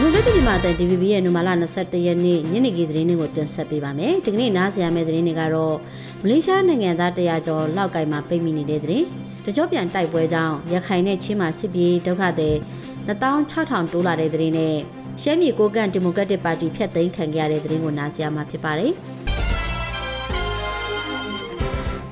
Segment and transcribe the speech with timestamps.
[0.00, 5.76] ဒီမိုကရက်တစ်မြန်မာအသံ DVB ရဲ့နိုမာလာ21ရက်နေ့ညနေခင်းသတင်းတွေကိုတင်ဆက်ပေးပါမယ်။ဒီကနေ့နားဆင်ရမယ့်သတင်းတွေကတော့
[6.22, 9.04] မလေးရှားနိုင်ငံသား100ကျော်လောက်ကင်မှာပိတ်မိနေတဲ့သတင်း။
[9.44, 12.56] တကြောပြန်တိုက်ပွဲကြောင့်ရခိုင်နဲ့ချင်းမာစစ်ပြေးဒုက္ခသည်
[13.06, 14.76] 16000တိုးလာတဲ့သတင်းနဲ့
[15.22, 18.92] ရှမ်းပြည်ကိုကန့်ဒီမိုကရက်တစ်ပါတီဖျက်သိမ်းခံခဲ့ရတဲ့သတင်းကိုနားဆင်ရမှာဖြစ်ပါတယ်။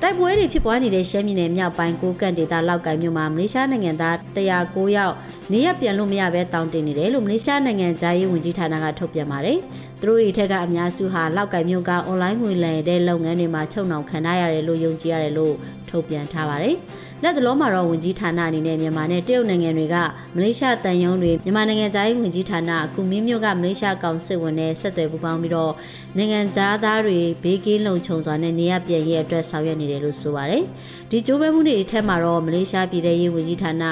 [0.03, 5.15] တိုက်ပွဲတွေဖြစ်ပွားနေတဲ့ရှမ်းပြည်နယ်မြောက်ပိုင်းကိုကန့်ဒေသလောက်ကင်မြို့မှာမလေးရှားနိုင်ငံသား109ယောက်
[5.51, 9.57] နေရပြန်လို့မရဘဲတောင်းတင်နေတယ်လို့မလေးရှားနိုင်ငံသားရေးဝန်ကြီးဌာနကထုတ်ပြန်ပါတယ်။
[10.01, 15.53] သူတို့တွေထက်ကအများစုဟာလောက်ကင်မြို့ကအွန်လိုင်းငွေလည်တဲ့လုပ်ငန်းတွေမှာချုပ်နှောင်ခံရရတယ်လို့ယုံကြည်ရတယ်လို့
[15.89, 16.75] ထုတ်ပြန်ထားပါတယ်။
[17.23, 19.95] လက်တလုံးမှာတော့ဝန်ကြီးဌာနအနေနဲ့မြန်မာနဲ့တရုတ်နိုင်ငံတွေက
[20.35, 25.73] မလေးရှားတန်ယုံတွေမြန်မာနိုင်ငံသားရေးဝန်ကြီးဌာနအခုမင်းမျိုးကမလေးရှားကောင်စစ်ဝင်နဲ့ဆက်သွယ်ပူးပေါင်းပြီးတော့
[26.17, 30.63] နိုင်ငံသားတွေဘေးကင်းလုံခြုံစွာနဲ့နေရပြန်ရေးအတွက်ဆောင်ရွက်နေတယ်လို့ဆိုပါတယ်။
[31.09, 33.83] ဒီကြိုးပမ်းမှုတွေအထက်မှာတော့မလေးရှားပြည်ထောင်ရေးဝန်ကြီးဌာန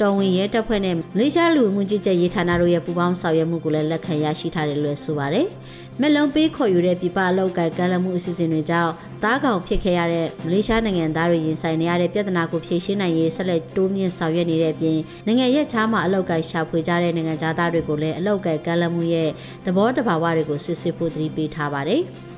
[0.00, 5.46] တော်ဝင်ရဲတပ်ဖွဲ့နဲ့မလေးရှားလူမှုကြီးကြပ်ရေးဌာနတို့ရဲ့ပူးပေါင်းဆောင်ရွက်မှုကိုလည်းလက်ခံရရှိထားတယ်လို့ဆိုပါတယ်။
[6.00, 19.30] မက်လုံးပေးခေါ်ယူတဲ့ပြပအလောက်ကကမ်းလှမ်းမှုအစီအစဉ်တွေကြောင့်တားကောင်ဖြစ်ခဲ့ရတဲ့မလေးရှားနိုင်ငံသားတွေရင်ဆိုင်နေရတဲ့ပြဿနာကိုဖြေရှင်းနိုင်ရေးဆက်လက်တိုးမြင့်ဆောင်ရွက်နေတဲ့အပြင်နိုင်ငံရဲ့ခြားမှာအလောက်ကရှာဖွေကြတဲ့နိုင်ငံသားတွေကိုလည်းအလောက်ကကမ်းလှမ်းမှုရဲ့
[19.64, 22.02] သဘောတဘာဝတွေကိုစစ်စစ်ဖို့သတိပေးထားပါတယ်။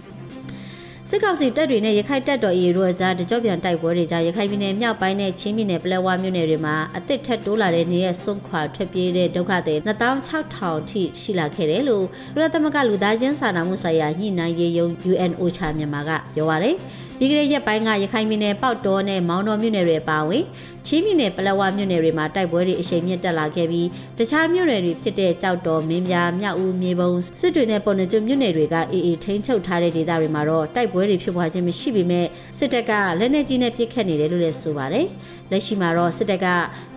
[1.11, 16.77] စစ်ကောင်စီတပ်တွေနဲ့ရခိုင်တပ်တော် AA တို့အကြားတကြော့ပြန်တိုက်ပွဲတွေကြားရခိုင်ပြည်နယ်မြောက်ပိုင်းနဲ့ချင်းပြည်နယ်ပလက်ဝမြို့နယ်တွေမှာအသစ်ထက်တိုးလာတဲ့နေရဆွန့်ခွာထွက်ပြေးတဲ့ဒုက္ခသည်26000ထိရှိလာခဲ့တယ်လို့ပြည်ထောင်သမဂ္ဂလူသားချင်းစာနာမှုဆိုင်ရာညှိနှိုင်းရေးယုံ UNOCHA မြန်မာကပြောပါရယ်
[17.25, 20.45] ပြီးကြတဲ့ရက်ပိုင်းကရခိုင်ပြည်နယ်ပေါက်တော်နဲ့မောင်းတော်မြို့နယ်တွေအပါအဝင်
[20.87, 32.27] ချင်းပြည်နယ်ပလက်ဝမြို့နယ်တွေမှာတိုက်ပွဲတွေအရှိန်မြင့်တက်လာခဲ့ပြီးတခြားမြို့နယ်တွေဖြစ်တဲ့ကြောက်တော်မင်းပြားမြောက်ဦးမြေပုံစစ်တွေနဲ့ပေါ်နေကျွမြို့နယ်တွေကအေးအေးထိန်းချုပ်ထားတဲ့ဒေသတွေမှာတော့တိုက်ပွဲတွေဖြစ်ပွားခြင်းမရှိပေမဲ့
[32.59, 35.07] စစ်တပ်ကလက်နက်ကြီးနဲ့ပစ်ခတ်နေတယ်လို့လည်းဆိုပါတယ်
[35.51, 36.47] လက်ရှိမှာတော့စစ်တပ်က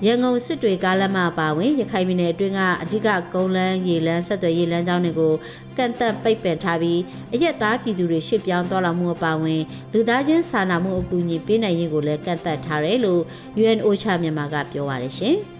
[0.06, 5.34] ရန်ကုန်စစ်တွေကားလမ်းမပါဝင်ရခိုင်ပြည်နယ်အတွင်းကအဓိကကုန်းလန်းရေလန်းဆက်သွယ်ရေးလမ်းကြောင်းတွေကို
[5.78, 7.02] ကန့်သက်ပိတ်ပင်ထားပြီး
[7.34, 9.62] အရက်သားပြည်သူတွေရွှေ့ပြောင်းသွားလာမှုအပါအဝင်
[9.94, 13.22] လူသားချင်းစာနာမှုအကူအညီပေးနိုင်ရေးကိုလည်းကန့်သက်ထားတယ်လို့
[13.62, 15.38] UNOCHA မြန်မာကပြောပါရရှင်။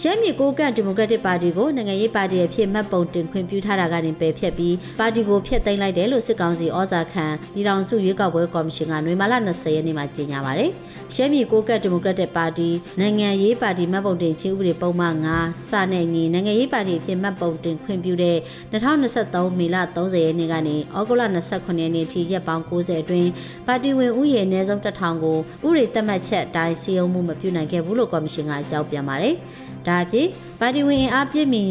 [0.00, 10.70] ရှမ်းပြည်ကိုကန့်ဒီမိုကရက်တစ်ပါတီကိုနိုင်ငံရေးပါတီအဖြစ်မှတ်ပုံတင်ခွင့်ပြုထားတာကနေပယ်ဖျက်ပြီးပါတီကိုဖျက်သိမ်းလိုက်တယ်လို့စစ်ကောင်စီဩဇာခံပြည်ထောင်စုရွေးကောက်ပွဲကော်မရှင်ကနွေမာလ20ရက်နေ့မှာကြေညာပါတယ်။
[11.14, 12.68] ရှမ်းပြည်ကိုကန့်ဒီမိုကရက်တစ်ပါတီ
[13.00, 18.36] နိုင်ငံရေးပါတီမှတ်ပုံတင်ခြင်းဥပဒေပုံမှန်9စနဲ့ညီနိုင်ငံရေးပါတီအဖြစ်မှတ်ပုံတင်ခွင့်ပြုတဲ့
[18.72, 23.30] 2023မေလ30ရက်နေ့ကနေဩဂုတ်လ29ရက်နေ့ထိရက်ပေါင်း90အတွင်း
[23.66, 29.36] ပါတီဝင်ဥယျာဉ်အနည်းဆုံး1000ကိုဥပဒေသတ်မှတ်ချက်အတိုင်းစီရင်မှုမပြုနိုင်ခဲ့ဘူးလို့ကော်မရှင်ကအကြောင်းပြန်ပါတယ်။
[29.88, 30.28] ဒါအပြင်
[30.60, 31.64] ပါတီဝင်အားပြည့်မီ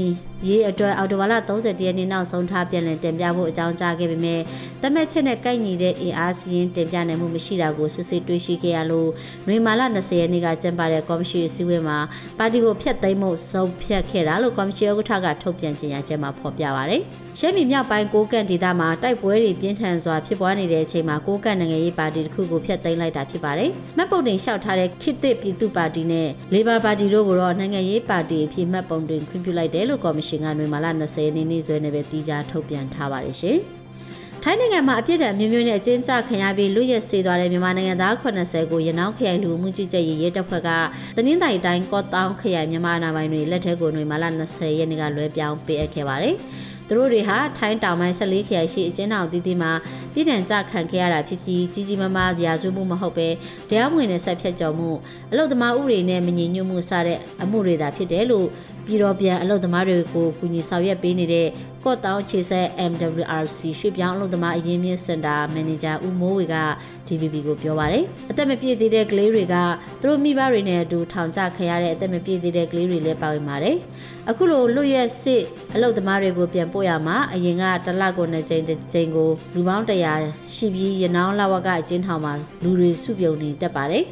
[0.47, 4.41] ရေးအတွက်အော်တိုဝါလာ30ရက်နေ့နောက်ဆုံးထားပြန်လည်တင်ပြဖို့အကြောင်းကြားခဲ့ပေမဲ့
[4.81, 9.09] တမက်ချက်နဲ့ကိုက်ညီတဲ့အင်အားစီးရင်တင်ပြနိုင်မှုမရှိတာကိုစစ်စစ်တွေ့ရှိခဲ့ရလို့
[9.47, 11.97] နွေမာလာ20ရက်နေ့ကကျင်းပတဲ့ကော်မရှင်အစည်းအဝေးမှာ
[12.37, 17.01] ပါတီကိုဖျက်သိမ်းမှုဆုံးဖြတ်ခဲ့တာလို့ကော်မရှင်ဥက္ကဋ္ဌကထုတ်ပြန်ကြေညာချက်မှာဖော်ပြပါရတယ်။
[17.39, 33.59] ရှမ်းပြည်မြောက်ပိုင်းကိုကန့်ဒေသမှာတိုက်ပွဲတွေပြင်းထန်စွာဖြစ်ပွားနေတဲ့အချိန်မှာကိုကန့်နိုင်ငံရေးပါတီတစ်ခုကိုဖျက်သိမ်းလိုက်တာဖြစ်ပါတယ်။မှတ်ပုံတင်လျှောက်ထားတဲ့ခေတ်သစ်ပြည်သူ့ပါတီနဲ့လေဘာပါတီတို့ကိုတော့နိုင်ငံရေးပါတီအဖြစ်မှတ်ပုံတင်ခွင့်ပြုလိုက်တယ်လို့ကော်မရှင်ကနွေမာလာ20ရက်နေ့နေ့စွဲနဲ့ပဲတီးခြားထုတ်ပြန်ထားပါတယ်ရှင်။
[34.43, 40.69] ထိုင်းနိုင်ငံမှာအပြစ်ဒဏ်မျိုးမျိုးနဲ့အကျဉ်းချခံရပြီးလူရက်စေသွားတဲ့မြန်မာနိုင်ငံသား80ကိုရနောင်းခရိုင်လူမှုကြီးကြပ်ရေးရဲတပ်ဖွဲ့က
[41.15, 46.35] တင်းတိုင်တိုင်းကော့တောင်းခရိုင်မြန်မာနာပိုင်တွေလက်ထက်ကိုຫນွေမာလာ20ရက်နေ့ကလွှဲပြောင်းပေးအပ်ခဲ့ပါတယ်။
[46.87, 49.71] သူတို့တွေဟာထိုင်းတောင်ပိုင်း14ခရိုင်ရှိအကျဉ်းထောင်တည်တည်မှာ
[50.13, 53.27] ပြည်ထန်ကြခံခဲ့ရတာဖြစ်ပြီးကြီးကြီးမားမားရာဇဝတ်မှုမဟုတ်ပဲ
[53.69, 54.89] တရားမဝင်တဲ့ဆက်ဖြတ်ကြော်မှု
[55.31, 58.47] အလုတ်သမားဥပဒေနဲ့မညီညွတ်မှုစတဲ့အမှုတွေသာဖြစ်တယ်လို့
[58.85, 61.47] ပြည်တော်ပြန်အလုပ်သမားတွေကိုကူညီဆောင်ရွက်ပေးနေတဲ့
[61.83, 66.55] ကော့တောင်းခြေဆက် MWRC ရွှေပြောင်းအလုပ်သမားအရင်းမြစ်စင်တာမန်နေဂျာဦးမိုးဝေက
[67.07, 69.55] DVB ကိုပြောပါတယ်အသက်မပြည့်သေးတဲ့ကလေးတွေက
[70.01, 73.77] သူတို့မိဘတွေနဲ့အတူထောင်ကျခံရတဲ့အသက်မပြည့်သေးတဲ့ကလေးတွေလည်းပါဝင်ပါတယ်
[74.29, 75.43] အခုလိုလွတ်ရက်စစ်
[75.75, 84.03] အလုပ်သမားတွေကိုပြန်ပို့ရမှာအရင်ကတလကိုနှစ်ကြိမ်တစ်ကြိမ်ကိုလူပေါင်း100ရှိပြီးရနောင်းလဝကအကျဉ်းထောင်မှာလူတွေစုပြုံနေတက်ပါတယ်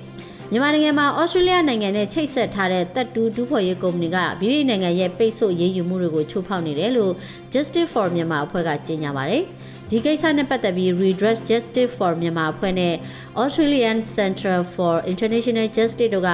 [0.51, 7.13] မြန်မာနိုင်ငံမှာဩစတြေးလျနိုင်ငံနဲ့ချိတ်ဆက်ထားတဲ့တပ်တူးဒူးဖော်ရေးကုမ္ပဏီကဗြိတိန်နိုင်ငံရဲ့ပိတ်ဆို့ရေးယူမှုတွေကိုချိုးဖောက်နေတယ်လို့
[7.53, 9.43] Justice for Myanmar အဖွဲ့ကကြေညာပါတယ်။
[9.89, 12.95] ဒီကိစ္စနဲ့ပတ်သက်ပြီး Redress Justice for Myanmar အဖွဲ့နဲ့
[13.41, 16.29] Australian Centre for International Justice တို့က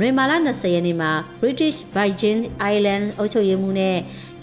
[0.00, 2.38] နွေမာလ20ရက်နေ့မှာ British Virgin
[2.74, 3.96] Islands အုပ်ချုပ်ရေးမှူးနဲ့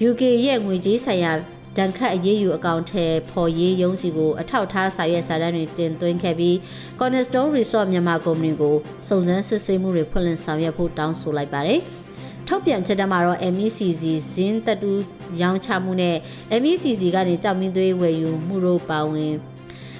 [0.09, 1.31] UK ရဲ့ငွေကြေးဆိုင်ရာ
[1.77, 6.55] ဒဏ်ခတ်အရေးယူအကောင့်ထဲဖော်ရေးရုံးစီကိုအထောက်ထားစာရွက်စာတမ်းတွေတင်သွင်းခဲ့ပြီး
[6.99, 8.75] Cornerstone Resort မြန်မာကုမ္ပဏီကို
[9.07, 11.79] စုံစမ်းစစ်ဆေးမှုတွေဖွင့်လှစ်ဆောင်ရွက်ဖို့တောင်းဆိုလိုက်ပါတယ်။
[12.47, 14.01] ထုတ်ပြန်ချက်တမှာတော့ MECC
[14.33, 14.91] ဇင်းတတူ
[15.41, 16.17] ရောင်းချမှုနဲ့
[16.61, 19.33] MECC ကနေကြောက်မင်းသွေးဝယ်ယူမှုတို့ပါဝင်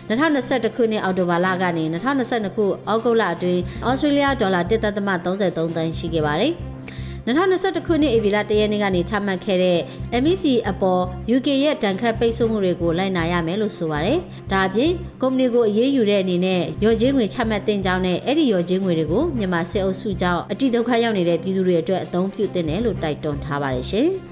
[0.09, 6.53] 2021ခုနှစ်အောက်တိုဘာလကနေ2022ခုဩဂုတ်လအတွင်းဩစတြေးလျဒေါ်လာ1.33သန်းရှိခဲ့ပါတယ်။
[7.27, 9.79] 2021ခုနှစ်ဧပြီလ1ရက်နေ့ကနေချမှတ်ခဲ့တဲ့
[10.23, 11.03] MEC အပေါ်
[11.35, 14.19] UK ရဲ့တန်ခတ်ပိတ်ဆို့မှုတွေကိုလိုက်နာရမယ်လို့ဆိုပါတယ်။
[14.51, 14.91] ဒါအပြင်
[15.21, 24.09] ကုမ္ပဏီကိုအရေးယူတဲ့အနေနဲ့ရော်ချင်းငွေချမှတ်တင်ကြောင်းနဲ့အဲ့ဒီရော်ချင်းငွေတွေကိုမြန်မာစစ်အုပ်စုကြောင့်အတိဒုက္ခရောက်နေတဲ့ပြည်သူတွေအတွက်အသုံးပြုသင့်တယ်လို့တိုက်တွန်းထားပါတယ်ရှင်။